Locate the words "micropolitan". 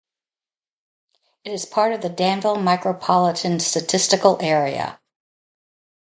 2.57-3.61